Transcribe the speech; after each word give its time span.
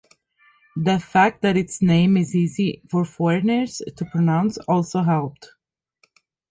The 0.75 0.97
fact 0.97 1.43
that 1.43 1.55
its 1.55 1.79
name 1.79 2.17
is 2.17 2.33
easy 2.35 2.81
for 2.89 3.05
foreigners 3.05 3.83
to 3.97 4.03
pronounce 4.03 4.57
also 4.67 5.03
helped. 5.03 5.49